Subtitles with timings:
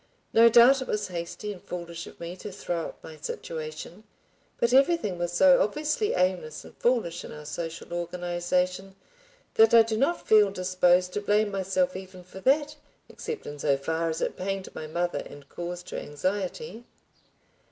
[0.33, 4.03] No doubt it was hasty and foolish of me to throw up my situation,
[4.59, 8.95] but everything was so obviously aimless and foolish in our social organization
[9.53, 12.77] that I do not feel disposed to blame myself even for that,
[13.09, 16.83] except in so far as it pained my mother and caused her anxiety.